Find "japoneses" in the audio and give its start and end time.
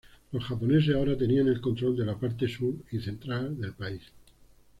0.45-0.95